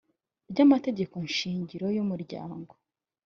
ry 0.51 0.59
amategekoshingiro 0.65 1.85
y 1.95 1.99
umuryango 2.03 2.73